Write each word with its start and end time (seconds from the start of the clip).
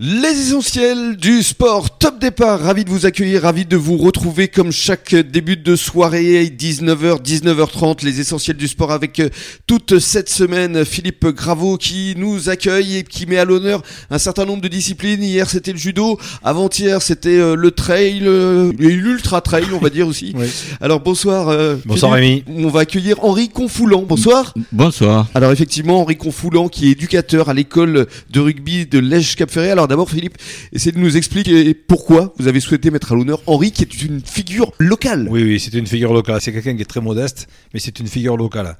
Les 0.00 0.28
essentiels 0.28 1.16
du 1.16 1.42
sport, 1.42 1.98
top 1.98 2.20
départ, 2.20 2.60
ravi 2.60 2.84
de 2.84 2.88
vous 2.88 3.04
accueillir, 3.04 3.42
ravi 3.42 3.64
de 3.64 3.76
vous 3.76 3.96
retrouver 3.96 4.46
comme 4.46 4.70
chaque 4.70 5.12
début 5.12 5.56
de 5.56 5.74
soirée, 5.74 6.44
19h, 6.56 7.20
19h30, 7.20 8.04
les 8.04 8.20
essentiels 8.20 8.56
du 8.56 8.68
sport 8.68 8.92
avec 8.92 9.18
euh, 9.18 9.28
toute 9.66 9.98
cette 9.98 10.28
semaine 10.28 10.84
Philippe 10.84 11.26
Graveau 11.26 11.78
qui 11.78 12.14
nous 12.16 12.48
accueille 12.48 12.98
et 12.98 13.02
qui 13.02 13.26
met 13.26 13.38
à 13.38 13.44
l'honneur 13.44 13.82
un 14.08 14.18
certain 14.18 14.44
nombre 14.44 14.62
de 14.62 14.68
disciplines. 14.68 15.20
Hier 15.20 15.50
c'était 15.50 15.72
le 15.72 15.78
judo, 15.78 16.16
avant-hier 16.44 17.02
c'était 17.02 17.30
euh, 17.30 17.56
le 17.56 17.72
trail 17.72 18.20
euh, 18.22 18.70
et 18.78 18.90
l'ultra 18.90 19.40
trail 19.40 19.66
on 19.74 19.78
va 19.78 19.90
dire 19.90 20.06
aussi. 20.06 20.32
Oui. 20.36 20.46
Alors 20.80 21.00
bonsoir. 21.00 21.52
Bonsoir 21.84 22.14
Philippe. 22.14 22.46
On 22.48 22.68
va 22.68 22.82
accueillir 22.82 23.24
Henri 23.24 23.48
Confoulant, 23.48 24.02
bonsoir. 24.02 24.54
Bonsoir. 24.70 25.26
Alors 25.34 25.50
effectivement 25.50 26.02
Henri 26.02 26.16
Confoulant 26.16 26.68
qui 26.68 26.86
est 26.86 26.92
éducateur 26.92 27.48
à 27.48 27.54
l'école 27.54 28.06
de 28.30 28.38
rugby 28.38 28.86
de 28.86 29.00
Lège-Cap-Ferré. 29.00 29.72
Alors 29.72 29.87
d'abord 29.88 30.10
Philippe, 30.10 30.36
essayez 30.72 30.92
de 30.92 30.98
nous 30.98 31.16
expliquer 31.16 31.74
pourquoi 31.74 32.34
vous 32.38 32.48
avez 32.48 32.60
souhaité 32.60 32.90
mettre 32.90 33.12
à 33.12 33.14
l'honneur 33.14 33.40
Henri 33.46 33.72
qui 33.72 33.82
est 33.82 34.02
une 34.02 34.20
figure 34.20 34.72
locale. 34.78 35.26
Oui, 35.30 35.42
oui, 35.42 35.60
c'est 35.60 35.74
une 35.74 35.86
figure 35.86 36.12
locale. 36.12 36.40
C'est 36.40 36.52
quelqu'un 36.52 36.76
qui 36.76 36.82
est 36.82 36.86
très 36.86 37.00
modeste, 37.00 37.48
mais 37.74 37.80
c'est 37.80 37.98
une 37.98 38.06
figure 38.06 38.36
locale. 38.36 38.76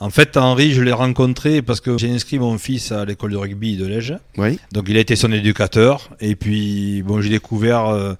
En 0.00 0.10
fait, 0.10 0.36
Henri, 0.36 0.72
je 0.72 0.82
l'ai 0.82 0.92
rencontré 0.92 1.62
parce 1.62 1.80
que 1.80 1.96
j'ai 1.98 2.10
inscrit 2.10 2.38
mon 2.38 2.58
fils 2.58 2.92
à 2.92 3.04
l'école 3.04 3.32
de 3.32 3.36
rugby 3.36 3.76
de 3.76 3.86
Lège. 3.86 4.14
Oui. 4.38 4.58
Donc 4.72 4.86
il 4.88 4.96
a 4.96 5.00
été 5.00 5.16
son 5.16 5.32
éducateur. 5.32 6.10
Et 6.20 6.36
puis, 6.36 7.02
bon, 7.02 7.20
j'ai 7.20 7.30
découvert 7.30 7.86
euh, 7.86 8.14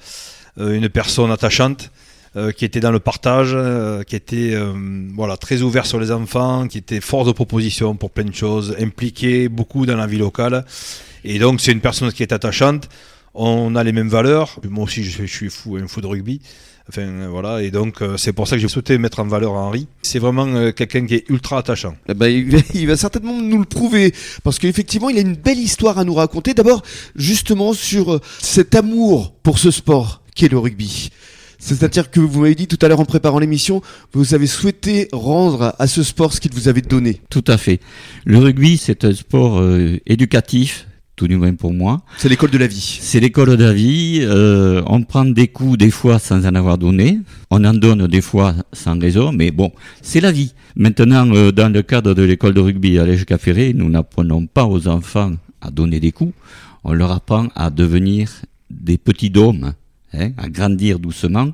une 0.57 0.89
personne 0.89 1.31
attachante. 1.31 1.91
euh, 2.37 2.51
qui 2.51 2.65
était 2.65 2.81
dans 2.81 2.91
le 2.91 2.99
partage, 2.99 3.53
euh, 3.55 4.03
qui 4.03 4.17
était 4.17 4.55
euh, 4.55 4.73
voilà 5.15 5.37
très 5.37 5.63
ouvert 5.63 5.87
sur 5.87 6.01
les 6.01 6.11
enfants, 6.11 6.67
qui 6.67 6.79
était 6.79 7.01
force 7.01 7.29
de 7.29 7.33
proposition 7.33 7.95
pour 7.95 8.11
plein 8.11 8.25
de 8.25 8.35
choses, 8.35 8.75
impliqué 8.81 9.49
beaucoup 9.49 9.87
dans 9.87 9.97
la 9.97 10.09
vie 10.09 10.19
locale. 10.19 10.65
Et 11.25 11.39
donc 11.39 11.61
c'est 11.61 11.73
une 11.73 11.81
personne 11.81 12.13
qui 12.13 12.23
est 12.23 12.33
attachante. 12.33 12.89
On 13.35 13.75
a 13.75 13.83
les 13.83 13.93
mêmes 13.93 14.09
valeurs. 14.09 14.61
Moi 14.69 14.85
aussi 14.85 15.03
je 15.03 15.11
suis, 15.11 15.27
je 15.27 15.35
suis 15.35 15.51
fou, 15.51 15.77
un 15.77 15.89
fou 15.89 16.01
de 16.01 16.07
rugby. 16.07 16.41
Enfin 16.89 17.03
euh, 17.03 17.29
voilà, 17.31 17.63
et 17.63 17.71
donc 17.71 18.03
euh, 18.03 18.19
c'est 18.19 18.35
pour 18.35 18.47
ça 18.47 18.57
que 18.57 18.63
j'ai 18.63 18.69
souhaité 18.69 18.99
mettre 18.99 19.21
en 19.21 19.27
valeur 19.27 19.55
Henri. 19.55 19.89
C'est 20.03 20.19
vraiment 20.19 20.47
euh, 20.47 20.71
quelqu'un 20.71 21.07
qui 21.07 21.15
est 21.15 21.25
ultra 21.31 21.59
attachant. 21.59 21.97
Eh 22.09 22.15
ben, 22.15 22.27
il, 22.27 22.51
va, 22.51 22.59
il 22.75 22.87
va 22.87 22.97
certainement 22.97 23.41
nous 23.41 23.59
le 23.59 23.65
prouver 23.65 24.13
parce 24.43 24.59
qu'effectivement 24.59 25.09
il 25.09 25.17
a 25.17 25.23
une 25.23 25.37
belle 25.37 25.59
histoire 25.59 25.99
à 25.99 26.05
nous 26.05 26.15
raconter. 26.15 26.53
D'abord 26.53 26.83
justement 27.17 27.73
sur 27.73 28.21
cet 28.39 28.75
amour 28.75 29.33
pour 29.43 29.59
ce 29.59 29.71
sport 29.71 30.21
qu'est 30.35 30.49
le 30.49 30.59
rugby. 30.59 31.11
C'est-à-dire 31.65 32.11
que 32.11 32.21
vous 32.21 32.43
m'avez 32.43 32.55
dit 32.55 32.67
tout 32.67 32.79
à 32.83 32.89
l'heure 32.89 33.01
en 33.01 33.07
préparant 33.07 33.39
l'émission, 33.39 33.81
vous 34.13 34.35
avez 34.35 34.47
souhaité 34.47 35.09
rendre 35.13 35.75
à 35.79 35.87
ce 35.87 36.03
sport 36.03 36.35
ce 36.35 36.41
qu'il 36.41 36.53
vous 36.53 36.69
avait 36.69 36.83
donné. 36.83 37.23
Tout 37.31 37.45
à 37.47 37.57
fait. 37.57 37.81
Le 38.27 38.39
rugby, 38.39 38.77
c'est 38.77 39.03
un 39.05 39.15
sport 39.15 39.61
euh, 39.61 39.99
éducatif, 40.05 40.87
tout 41.17 41.29
du 41.29 41.37
moins 41.37 41.55
pour 41.55 41.73
moi. 41.73 42.03
C'est 42.19 42.29
l'école 42.29 42.51
de 42.51 42.59
la 42.59 42.67
vie. 42.67 42.99
C'est 43.01 43.21
l'école 43.21 43.57
de 43.57 43.65
la 43.65 43.73
vie. 43.73 44.21
euh, 44.23 44.83
on 44.87 45.03
prend 45.03 45.25
des 45.25 45.49
coups 45.49 45.79
des 45.79 45.91
fois 45.91 46.19
sans 46.19 46.45
en 46.47 46.55
avoir 46.55 46.79
donné. 46.79 47.21
On 47.51 47.65
en 47.65 47.75
donne 47.75 48.07
des 48.07 48.21
fois 48.21 48.55
sans 48.73 48.99
raison, 48.99 49.33
mais 49.33 49.51
bon, 49.51 49.73
c'est 50.03 50.21
la 50.21 50.33
vie. 50.33 50.55
Maintenant, 50.77 51.29
euh, 51.35 51.53
dans 51.53 51.73
le 51.73 51.83
cadre 51.83 52.15
de 52.15 52.23
l'école 52.23 52.55
de 52.55 52.61
rugby 52.61 52.99
à 52.99 53.05
Lège 53.07 53.25
Caféré, 53.25 53.73
nous 53.75 53.89
n'apprenons 53.89 54.47
pas 54.47 54.65
aux 54.67 54.89
enfants 54.89 55.33
à 55.61 55.71
donner 55.71 56.01
des 56.01 56.13
coups. 56.13 56.35
On 56.83 56.93
leur 56.93 57.13
apprend 57.13 57.49
à 57.55 57.71
devenir 57.71 58.29
des 58.71 58.99
petits 58.99 59.31
dômes. 59.31 59.73
Hein, 60.19 60.31
à 60.39 60.49
grandir 60.49 60.99
doucement. 60.99 61.49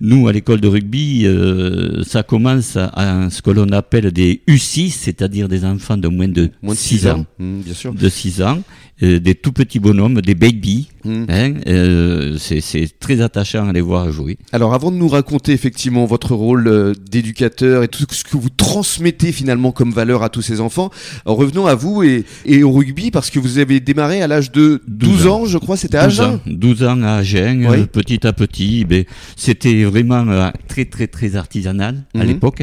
Nous, 0.00 0.28
à 0.28 0.32
l'école 0.32 0.60
de 0.60 0.68
rugby, 0.68 1.22
euh, 1.26 2.02
ça 2.04 2.22
commence 2.22 2.76
à, 2.76 2.86
à 2.94 3.30
ce 3.30 3.42
que 3.42 3.50
l'on 3.50 3.68
appelle 3.72 4.10
des 4.12 4.42
U6, 4.48 4.90
c'est-à-dire 4.90 5.48
des 5.48 5.64
enfants 5.64 5.96
de 5.96 6.08
moins 6.08 6.28
de, 6.28 6.50
Moins 6.62 6.74
de 6.74 6.78
6 6.78 6.98
6 7.00 7.06
ans. 7.08 7.18
ans. 7.20 7.26
Mmh, 7.38 7.60
bien 7.60 7.74
sûr. 7.74 7.94
De 7.94 8.08
6 8.08 8.42
ans, 8.42 8.58
euh, 9.02 9.18
des 9.18 9.34
tout 9.34 9.52
petits 9.52 9.80
bonhommes, 9.80 10.20
des 10.20 10.34
babies. 10.34 10.88
Mmh. 11.04 11.24
Hein, 11.28 11.52
euh, 11.66 12.36
c'est 12.38 12.98
très 12.98 13.20
attachant 13.20 13.68
à 13.68 13.72
les 13.74 13.82
voir 13.82 14.10
jouer. 14.10 14.38
Alors 14.52 14.72
avant 14.72 14.90
de 14.90 14.96
nous 14.96 15.08
raconter 15.08 15.52
effectivement 15.52 16.06
votre 16.06 16.34
rôle 16.34 16.66
euh, 16.66 16.92
d'éducateur 17.10 17.82
et 17.82 17.88
tout 17.88 18.06
ce 18.10 18.24
que 18.24 18.38
vous 18.38 18.48
transmettez 18.48 19.30
finalement 19.32 19.70
comme 19.70 19.90
valeur 19.92 20.22
à 20.22 20.30
tous 20.30 20.40
ces 20.40 20.60
enfants, 20.60 20.90
revenons 21.26 21.66
à 21.66 21.74
vous 21.74 22.02
et, 22.02 22.24
et 22.46 22.62
au 22.62 22.72
rugby 22.72 23.10
parce 23.10 23.28
que 23.28 23.38
vous 23.38 23.58
avez 23.58 23.80
démarré 23.80 24.22
à 24.22 24.26
l'âge 24.28 24.50
de 24.50 24.80
12, 24.88 25.10
12 25.10 25.26
ans. 25.26 25.42
ans. 25.42 25.44
je 25.44 25.58
crois, 25.58 25.76
c'était 25.76 25.98
à 25.98 26.06
12 26.06 26.20
Agen. 26.20 26.34
ans, 26.36 26.40
12 26.46 26.82
ans 26.84 27.02
à 27.02 27.10
Agen, 27.16 27.66
Oui. 27.68 27.86
Petit 27.94 28.26
à 28.26 28.32
petit, 28.32 28.84
ben, 28.84 29.04
c'était 29.36 29.84
vraiment 29.84 30.26
euh, 30.28 30.50
très 30.68 30.84
très 30.86 31.06
très 31.06 31.36
artisanal 31.36 32.04
à 32.14 32.18
Mhm. 32.18 32.26
l'époque. 32.26 32.62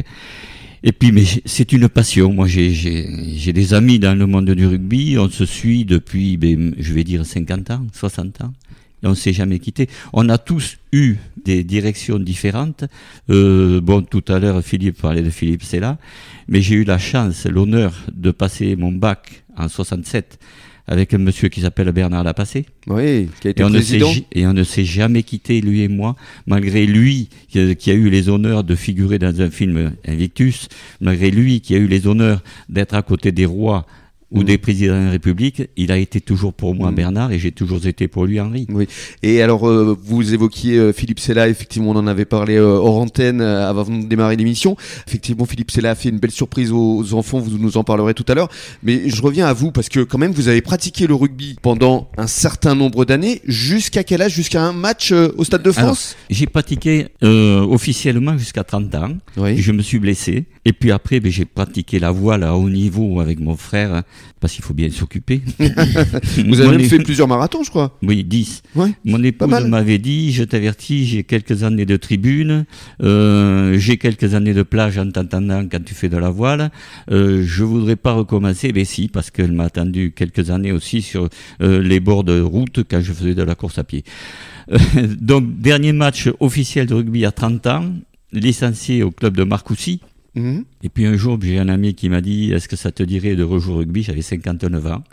Et 0.84 0.92
puis, 0.92 1.12
mais 1.12 1.24
c'est 1.44 1.72
une 1.72 1.88
passion. 1.88 2.32
Moi, 2.32 2.48
j'ai- 2.48 3.52
des 3.60 3.74
amis 3.74 3.98
dans 4.00 4.18
le 4.18 4.26
monde 4.26 4.50
du 4.50 4.66
rugby. 4.66 5.16
On 5.18 5.28
se 5.30 5.44
suit 5.46 5.84
depuis, 5.84 6.36
ben, 6.36 6.74
je 6.78 6.92
vais 6.92 7.04
dire, 7.04 7.24
50 7.24 7.70
ans, 7.70 7.86
60 7.92 8.40
ans. 8.42 8.52
Et 9.04 9.06
on 9.06 9.14
s'est 9.14 9.32
jamais 9.32 9.58
quitté. 9.60 9.88
On 10.12 10.28
a 10.28 10.38
tous 10.38 10.78
eu 10.92 11.16
des 11.44 11.62
directions 11.64 12.18
différentes. 12.20 12.84
Euh, 13.30 13.80
bon, 13.80 14.02
tout 14.02 14.24
à 14.28 14.38
l'heure, 14.40 14.60
Philippe 14.62 15.00
parlait 15.00 15.22
de 15.22 15.30
Philippe 15.30 15.62
Sella. 15.64 15.98
Mais 16.48 16.60
j'ai 16.60 16.76
eu 16.76 16.84
la 16.84 16.98
chance, 16.98 17.46
l'honneur 17.46 17.92
de 18.12 18.30
passer 18.32 18.74
mon 18.76 18.92
bac 18.92 19.44
en 19.56 19.68
67 19.68 20.38
avec 20.86 21.14
un 21.14 21.18
monsieur 21.18 21.48
qui 21.48 21.60
s'appelle 21.60 21.90
Bernard 21.92 22.24
Lapassé. 22.24 22.66
Oui, 22.88 23.28
qui 23.40 23.48
a 23.48 23.50
été 23.52 23.62
Et 23.62 23.64
on, 23.64 23.70
ne 23.70 23.80
s'est, 23.80 23.98
président. 23.98 24.12
j- 24.12 24.26
et 24.32 24.46
on 24.46 24.52
ne 24.52 24.64
s'est 24.64 24.84
jamais 24.84 25.22
quitté, 25.22 25.60
lui 25.60 25.82
et 25.82 25.88
moi, 25.88 26.16
malgré 26.46 26.86
lui 26.86 27.28
qui 27.48 27.60
a, 27.60 27.74
qui 27.74 27.90
a 27.90 27.94
eu 27.94 28.10
les 28.10 28.28
honneurs 28.28 28.64
de 28.64 28.74
figurer 28.74 29.18
dans 29.18 29.40
un 29.40 29.50
film 29.50 29.92
Invictus, 30.06 30.68
malgré 31.00 31.30
lui 31.30 31.60
qui 31.60 31.74
a 31.74 31.78
eu 31.78 31.86
les 31.86 32.06
honneurs 32.06 32.42
d'être 32.68 32.94
à 32.94 33.02
côté 33.02 33.30
des 33.32 33.46
rois 33.46 33.86
ou 34.32 34.38
Mhm. 34.40 34.44
des 34.44 34.58
présidents 34.58 34.98
de 34.98 35.04
la 35.04 35.10
République, 35.10 35.62
il 35.76 35.92
a 35.92 35.98
été 35.98 36.20
toujours 36.20 36.52
pour 36.52 36.74
moi 36.74 36.90
Mhm. 36.90 36.94
Bernard 36.96 37.32
et 37.32 37.38
j'ai 37.38 37.52
toujours 37.52 37.86
été 37.86 38.08
pour 38.08 38.24
lui 38.26 38.40
Henri. 38.40 38.66
Oui. 38.70 38.86
Et 39.22 39.42
alors, 39.42 39.68
euh, 39.68 39.96
vous 40.02 40.34
évoquiez 40.34 40.76
euh, 40.78 40.92
Philippe 40.92 41.20
Sella, 41.20 41.48
effectivement, 41.48 41.90
on 41.90 41.96
en 41.96 42.06
avait 42.06 42.24
parlé 42.24 42.56
euh, 42.56 42.66
hors 42.66 42.98
antenne 42.98 43.40
euh, 43.40 43.68
avant 43.68 43.84
de 43.84 44.06
démarrer 44.06 44.36
l'émission. 44.36 44.76
Effectivement, 45.06 45.44
Philippe 45.44 45.70
Sella 45.70 45.90
a 45.90 45.94
fait 45.94 46.08
une 46.08 46.18
belle 46.18 46.30
surprise 46.30 46.72
aux 46.72 47.14
enfants, 47.14 47.38
vous 47.38 47.58
nous 47.58 47.76
en 47.76 47.84
parlerez 47.84 48.14
tout 48.14 48.24
à 48.28 48.34
l'heure. 48.34 48.48
Mais 48.82 49.08
je 49.08 49.20
reviens 49.22 49.46
à 49.46 49.52
vous, 49.52 49.70
parce 49.70 49.88
que 49.88 50.00
quand 50.00 50.18
même, 50.18 50.32
vous 50.32 50.48
avez 50.48 50.62
pratiqué 50.62 51.06
le 51.06 51.14
rugby 51.14 51.56
pendant 51.62 52.08
un 52.16 52.26
certain 52.26 52.74
nombre 52.74 53.04
d'années. 53.04 53.40
Jusqu'à 53.46 54.02
quel 54.04 54.22
âge? 54.22 54.32
Jusqu'à 54.34 54.62
un 54.62 54.72
match 54.72 55.12
euh, 55.12 55.28
au 55.36 55.44
Stade 55.44 55.62
de 55.62 55.72
France? 55.72 56.16
J'ai 56.30 56.46
pratiqué 56.46 57.06
euh, 57.22 57.60
officiellement 57.60 58.36
jusqu'à 58.38 58.64
30 58.64 58.94
ans. 58.94 59.12
Oui. 59.36 59.56
Je 59.58 59.72
me 59.72 59.82
suis 59.82 59.98
blessé. 59.98 60.44
Et 60.64 60.72
puis 60.72 60.90
après, 60.92 61.20
ben, 61.20 61.30
j'ai 61.30 61.44
pratiqué 61.44 61.98
la 61.98 62.10
voile 62.12 62.44
à 62.44 62.54
haut 62.56 62.70
niveau 62.70 63.20
avec 63.20 63.40
mon 63.40 63.56
frère, 63.56 64.02
parce 64.40 64.54
qu'il 64.54 64.64
faut 64.64 64.74
bien 64.74 64.90
s'occuper. 64.90 65.42
Vous 66.46 66.60
avez 66.60 66.76
même 66.76 66.88
fait 66.88 66.98
plusieurs 66.98 67.28
marathons, 67.28 67.62
je 67.62 67.70
crois. 67.70 67.96
Oui, 68.02 68.24
10. 68.24 68.62
Ouais. 68.74 68.90
Mon 69.04 69.22
épouse 69.22 69.64
m'avait 69.66 69.98
dit, 69.98 70.32
je 70.32 70.44
t'avertis, 70.44 71.06
j'ai 71.06 71.24
quelques 71.24 71.62
années 71.62 71.86
de 71.86 71.96
tribune, 71.96 72.64
euh, 73.02 73.78
j'ai 73.78 73.98
quelques 73.98 74.34
années 74.34 74.54
de 74.54 74.62
plage 74.62 74.98
en 74.98 75.10
t'entendant 75.10 75.66
quand 75.70 75.84
tu 75.84 75.94
fais 75.94 76.08
de 76.08 76.16
la 76.16 76.30
voile. 76.30 76.70
Euh, 77.10 77.42
je 77.46 77.64
voudrais 77.64 77.96
pas 77.96 78.12
recommencer, 78.12 78.72
mais 78.74 78.84
si, 78.84 79.08
parce 79.08 79.30
qu'elle 79.30 79.52
m'a 79.52 79.64
attendu 79.64 80.12
quelques 80.14 80.50
années 80.50 80.72
aussi 80.72 81.02
sur 81.02 81.28
euh, 81.60 81.82
les 81.82 82.00
bords 82.00 82.24
de 82.24 82.40
route 82.40 82.80
quand 82.88 83.00
je 83.00 83.12
faisais 83.12 83.34
de 83.34 83.42
la 83.42 83.54
course 83.54 83.78
à 83.78 83.84
pied. 83.84 84.04
Euh, 84.70 84.78
donc, 85.20 85.58
dernier 85.58 85.92
match 85.92 86.28
officiel 86.40 86.86
de 86.86 86.94
rugby 86.94 87.24
à 87.24 87.32
30 87.32 87.66
ans, 87.66 87.84
licencié 88.32 89.02
au 89.02 89.10
club 89.10 89.36
de 89.36 89.44
Marcoussis. 89.44 90.00
Mhm. 90.34 90.64
Et 90.82 90.88
puis 90.88 91.06
un 91.06 91.16
jour, 91.16 91.38
j'ai 91.40 91.58
un 91.58 91.68
ami 91.68 91.94
qui 91.94 92.08
m'a 92.08 92.20
dit 92.20 92.52
Est-ce 92.52 92.68
que 92.68 92.76
ça 92.76 92.90
te 92.92 93.02
dirait 93.02 93.36
de 93.36 93.42
rejouer 93.42 93.76
rugby? 93.76 94.02
J'avais 94.02 94.22
59 94.22 94.86
ans. 94.86 95.04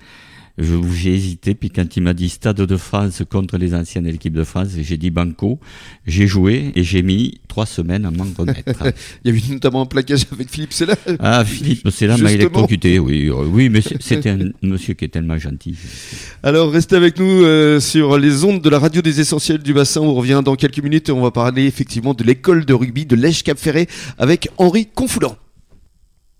Je- 0.59 0.75
J'ai 0.93 1.13
hésité, 1.15 1.55
puis 1.55 1.69
quand 1.69 1.95
il 1.95 2.03
m'a 2.03 2.13
dit 2.13 2.27
Stade 2.29 2.57
de 2.57 2.77
France 2.77 3.23
contre 3.29 3.57
les 3.57 3.73
anciennes 3.73 4.07
équipes 4.07 4.33
de 4.33 4.43
France, 4.43 4.69
j'ai 4.81 4.97
dit 4.97 5.09
Banco. 5.09 5.59
J'ai 6.05 6.27
joué 6.27 6.71
et 6.75 6.83
j'ai 6.83 7.01
mis 7.01 7.39
trois 7.47 7.65
semaines 7.65 8.05
à 8.05 8.11
m'en 8.11 8.25
remettre. 8.37 8.63
Il 9.23 9.33
y 9.33 9.37
avait 9.37 9.53
notamment 9.53 9.83
un 9.83 9.85
plaquage 9.85 10.25
avec 10.31 10.49
Philippe 10.49 10.73
Sella. 10.73 10.95
ah, 11.19 11.45
Philippe, 11.45 11.85
là 12.01 12.17
m'a 12.17 12.31
électrocuté, 12.33 12.99
oui. 12.99 13.27
euh, 13.29 13.45
Oui, 13.45 13.69
mais 13.69 13.79
c'était 13.81 14.29
un 14.29 14.49
monsieur 14.61 14.93
qui 14.95 15.05
est 15.05 15.09
tellement 15.09 15.37
gentil. 15.37 15.77
Alors 16.43 16.71
restez 16.71 16.95
avec 16.97 17.17
nous 17.19 17.43
euh, 17.43 17.79
sur 17.79 18.17
les 18.17 18.43
ondes 18.43 18.61
de 18.61 18.69
la 18.69 18.79
radio 18.79 19.01
des 19.01 19.21
essentiels 19.21 19.59
du 19.59 19.73
bassin. 19.73 20.01
On 20.01 20.13
revient 20.13 20.41
dans 20.43 20.55
quelques 20.55 20.83
minutes 20.83 21.09
et 21.09 21.11
on 21.13 21.21
va 21.21 21.31
parler 21.31 21.65
effectivement 21.65 22.13
de 22.13 22.23
l'école 22.23 22.65
de 22.65 22.73
rugby 22.73 23.05
de 23.05 23.15
Lège 23.15 23.43
Cap 23.43 23.57
Ferré 23.57 23.87
avec 24.17 24.49
Henri 24.57 24.87
Confoulant. 24.93 25.37